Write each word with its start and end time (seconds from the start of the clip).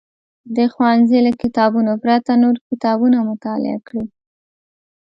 د 0.55 0.57
ښوونځي 0.73 1.19
له 1.25 1.31
کتابونو 1.41 1.91
پرته 2.03 2.31
نور 2.43 2.55
کتابونه 2.69 3.17
مطالعه 3.29 3.79
کړي. 3.87 4.05